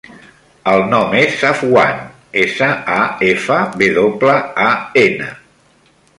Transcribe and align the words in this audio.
El 0.69 0.79
nom 0.93 1.11
és 1.19 1.35
Safwan: 1.41 2.01
essa, 2.45 2.71
a, 2.95 2.97
efa, 3.29 3.59
ve 3.83 3.93
doble, 4.01 4.37
a, 4.67 4.73
ena. 5.05 5.31